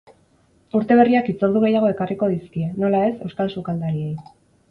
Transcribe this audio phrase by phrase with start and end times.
[0.79, 4.19] Urte berriak hitzordu gehiago ekarriko dizkie, nola ez, euskal sukaldariei.